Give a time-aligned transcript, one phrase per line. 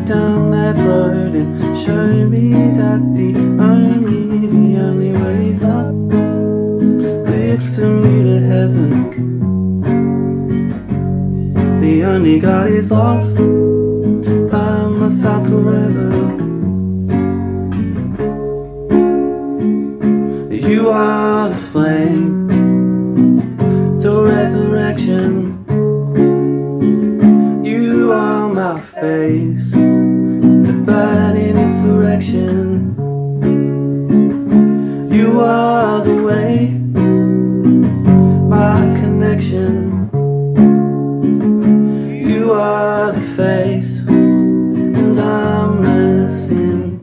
[0.00, 5.94] down that road and show me that the only, the only way's up,
[7.30, 8.90] lifting me to heaven.
[11.80, 13.34] The only God is love,
[14.50, 16.10] by my side forever.
[20.50, 22.48] You are the flame,
[24.00, 25.53] the resurrection.
[32.24, 32.96] Insurrection.
[35.10, 36.70] You are the way,
[38.48, 40.10] my connection.
[42.28, 47.00] You are the faith, and I'm missing.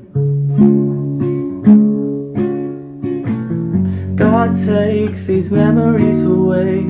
[4.16, 6.86] God, take these memories away,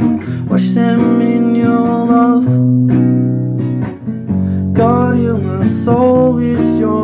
[0.48, 2.46] wash them in your love.
[4.74, 7.01] God, heal my soul with your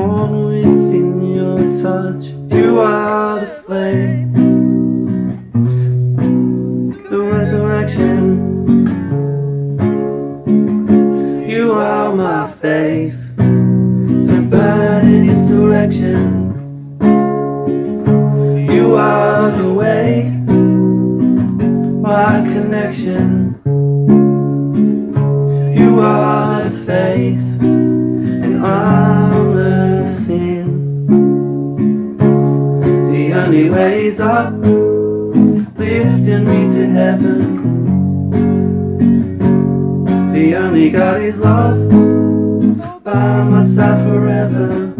[0.00, 2.24] born within your touch.
[2.56, 4.32] You are the flame,
[7.10, 8.16] the resurrection.
[11.48, 16.24] You are my faith, the burning insurrection.
[18.72, 20.30] You are the way,
[22.08, 23.79] my connection.
[33.40, 34.52] Only way's up,
[35.78, 37.40] lifting me to heaven.
[40.32, 41.88] The only God is love,
[43.02, 44.92] by my side forever.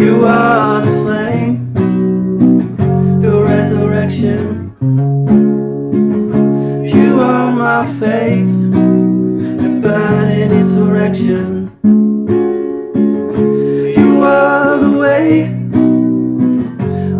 [0.00, 1.74] You are the flame,
[3.20, 4.72] the resurrection.
[6.86, 8.48] You are my faith,
[9.62, 11.67] the burning insurrection.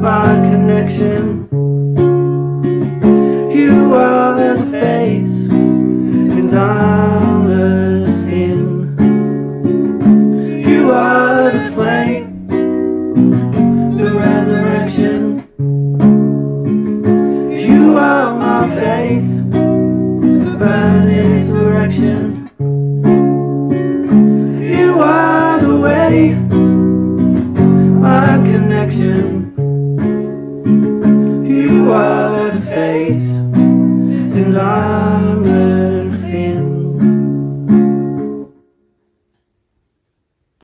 [0.09, 1.47] My connection.
[3.51, 8.97] You are the faith, and I'm the sin.
[10.67, 12.49] You are the flame,
[13.99, 15.21] the resurrection.
[17.67, 19.31] You are my faith,
[20.59, 22.28] burning insurrection.
[35.19, 35.78] You